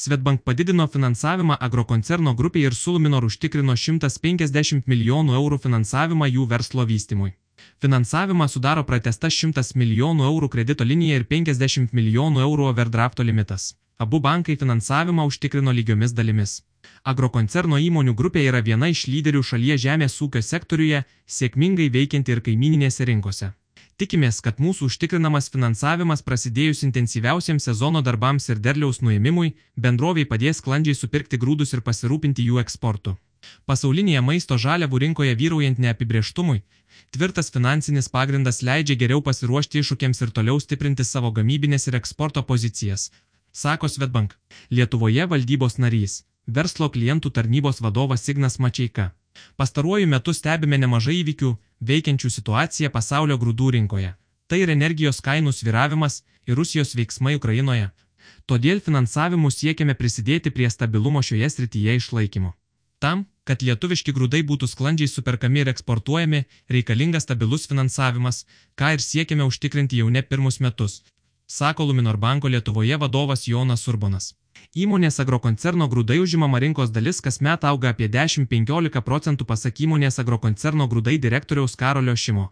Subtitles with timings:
[0.00, 7.34] Svetbank padidino finansavimą agrokoncerno grupiai ir Suluminor užtikrino 150 milijonų eurų finansavimą jų verslo vystimui.
[7.84, 13.74] Finansavimą sudaro pratesta 100 milijonų eurų kredito linija ir 50 milijonų eurų overdrafto limitas.
[13.98, 16.62] Abu bankai finansavimą užtikrino lygiomis dalimis.
[17.04, 23.04] Agrokoncerno įmonių grupė yra viena iš lyderių šalies žemės ūkio sektoriuje, sėkmingai veikianti ir kaimininėse
[23.04, 23.52] rinkose.
[24.00, 30.96] Tikimės, kad mūsų užtikrinamas finansavimas prasidėjus intensyviausiems sezono darbams ir derliaus nuėmimui, bendroviai padės sklandžiai
[30.96, 33.18] supirkti grūdus ir pasirūpinti jų eksportu.
[33.68, 36.62] Pasaulinėje maisto žaliavų rinkoje vyraujant neapibrieštumui,
[37.12, 43.10] tvirtas finansinis pagrindas leidžia geriau pasiruošti iššūkiams ir toliau stiprinti savo gamybinės ir eksporto pozicijas,
[43.52, 44.32] sako Svetbank.
[44.70, 49.10] Lietuvoje valdybos narys, verslo klientų tarnybos vadovas Signas Mačiaika.
[49.60, 54.14] Pastaruoju metu stebime nemažai įvykių, veikiančių situaciją pasaulio grūdų rinkoje.
[54.48, 57.90] Tai ir energijos kainų sviravimas ir Rusijos veiksmai Ukrainoje.
[58.46, 62.52] Todėl finansavimu siekiame prisidėti prie stabilumo šioje srityje išlaikymo.
[63.00, 66.42] Tam, kad lietuviški grūdai būtų sklandžiai superkami ir eksportuojami,
[66.74, 68.44] reikalingas stabilus finansavimas,
[68.76, 71.00] ką ir siekiame užtikrinti jau ne pirmus metus,
[71.46, 74.34] sako Luminor banko Lietuvoje vadovas Jonas Urbonas.
[74.78, 81.16] Įmonės agrokoncerno grūdai užimama rinkos dalis kasmet auga apie 10-15 procentų pasak įmonės agrokoncerno grūdai
[81.18, 82.44] direktoriaus Karolio Šimo.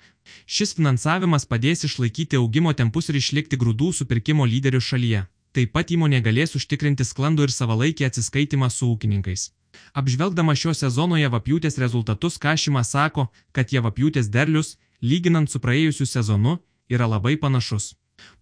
[0.45, 5.21] Šis finansavimas padės išlaikyti augimo tempus ir išlikti grūdų supirkimo lyderių šalyje.
[5.55, 9.53] Taip pat įmonė galės užtikrinti sklandų ir savalaikį atsiskaitimą su ūkininkais.
[9.95, 16.59] Apžvelgdama šio sezono javapjūtės rezultatus Kašimas sako, kad javapjūtės derlius, lyginant su praėjusiu sezonu,
[16.91, 17.93] yra labai panašus.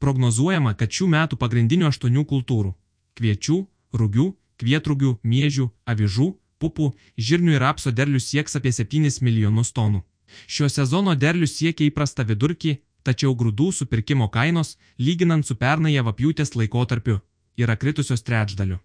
[0.00, 2.72] Prognozuojama, kad šių metų pagrindinių aštuonių kultūrų
[3.18, 3.58] kviečių,
[4.00, 4.26] rugių,
[4.60, 6.28] kvietrugių, miežių, avižų,
[6.60, 10.02] pupų, žirnių ir apso derlius sieks apie 7 milijonus tonų.
[10.46, 17.20] Šio sezono derlius siekia įprastą vidurkį, tačiau grūdų supirkimo kainos, lyginant su pernai javapjūtės laikotarpiu,
[17.56, 18.80] yra kritusios trečdaliu.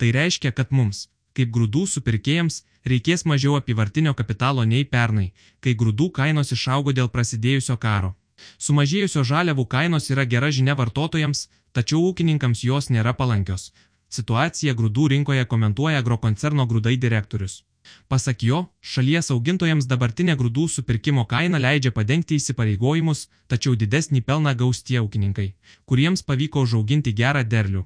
[0.00, 6.08] Tai reiškia, kad mums, kaip grūdų supirkėjams, reikės mažiau apivartinio kapitalo nei pernai, kai grūdų
[6.18, 8.14] kainos išaugo dėl prasidėjusio karo.
[8.58, 13.72] Sumažėjusios žaliavų kainos yra gera žinia vartotojams, tačiau ūkininkams jos nėra palankios.
[14.08, 17.62] Situaciją grūdų rinkoje komentuoja agrokoncerno grūdai direktorius.
[18.08, 18.60] Pasak jo,
[18.92, 25.52] šalies augintojams dabartinė grūdų supirkimo kaina leidžia padengti įsipareigojimus, tačiau didesnį pelną gaus tie ūkininkai,
[25.90, 27.84] kuriems pavyko užauginti gerą derlių.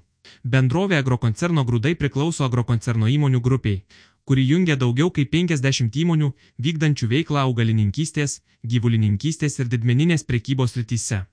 [0.55, 3.83] Bendrovė agrokoncerno grūdai priklauso agrokoncerno įmonių grupiai,
[4.25, 6.33] kuri jungia daugiau kaip 50 įmonių
[6.67, 11.25] vykdančių veiklą augalininkystės, gyvulininkystės ir didmeninės prekybos rytise.